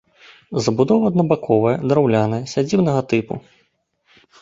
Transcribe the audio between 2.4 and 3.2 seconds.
сядзібнага